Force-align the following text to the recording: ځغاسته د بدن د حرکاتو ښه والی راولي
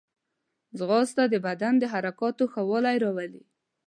ځغاسته 0.77 1.23
د 1.29 1.35
بدن 1.45 1.73
د 1.79 1.83
حرکاتو 1.93 2.43
ښه 2.51 2.61
والی 2.69 2.95
راولي 3.03 3.43